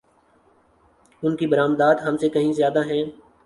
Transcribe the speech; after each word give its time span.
ان 1.23 1.35
کی 1.35 1.47
برآمدات 1.47 2.01
ہم 2.01 2.17
سے 2.17 2.29
کہیں 2.29 2.51
زیادہ 2.53 2.85
ہیں۔ 2.85 3.03